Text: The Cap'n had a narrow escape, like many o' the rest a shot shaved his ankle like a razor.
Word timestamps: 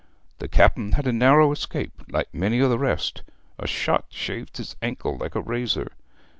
The 0.39 0.47
Cap'n 0.47 0.93
had 0.93 1.05
a 1.05 1.13
narrow 1.13 1.51
escape, 1.51 2.01
like 2.09 2.33
many 2.33 2.59
o' 2.59 2.67
the 2.67 2.79
rest 2.79 3.21
a 3.59 3.67
shot 3.67 4.05
shaved 4.09 4.57
his 4.57 4.75
ankle 4.81 5.15
like 5.19 5.35
a 5.35 5.41
razor. 5.41 5.91